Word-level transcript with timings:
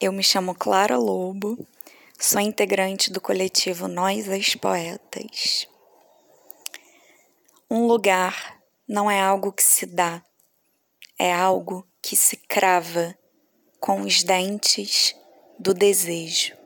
Eu 0.00 0.12
me 0.12 0.24
chamo 0.24 0.56
Clara 0.56 0.98
Lobo, 0.98 1.66
sou 2.18 2.40
integrante 2.40 3.12
do 3.12 3.20
coletivo 3.20 3.86
Nós 3.86 4.28
as 4.28 4.54
Poetas. 4.56 5.68
Um 7.70 7.86
lugar 7.86 8.60
não 8.88 9.08
é 9.08 9.20
algo 9.20 9.52
que 9.52 9.62
se 9.62 9.86
dá, 9.86 10.20
é 11.16 11.32
algo 11.32 11.86
que 12.02 12.16
se 12.16 12.36
crava 12.36 13.16
com 13.78 14.00
os 14.02 14.24
dentes 14.24 15.14
do 15.58 15.72
desejo. 15.72 16.63